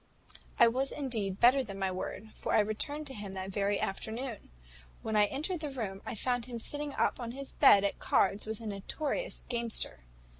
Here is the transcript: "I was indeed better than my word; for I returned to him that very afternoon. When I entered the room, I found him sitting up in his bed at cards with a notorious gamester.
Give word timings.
"I 0.59 0.67
was 0.67 0.91
indeed 0.91 1.39
better 1.39 1.63
than 1.63 1.77
my 1.77 1.91
word; 1.91 2.31
for 2.33 2.55
I 2.55 2.59
returned 2.59 3.05
to 3.05 3.13
him 3.13 3.33
that 3.33 3.51
very 3.51 3.79
afternoon. 3.79 4.49
When 5.03 5.15
I 5.15 5.25
entered 5.27 5.59
the 5.59 5.69
room, 5.69 6.01
I 6.07 6.15
found 6.15 6.45
him 6.45 6.59
sitting 6.59 6.91
up 6.95 7.19
in 7.19 7.33
his 7.33 7.51
bed 7.51 7.83
at 7.83 7.99
cards 7.99 8.47
with 8.47 8.59
a 8.61 8.65
notorious 8.65 9.43
gamester. 9.47 9.99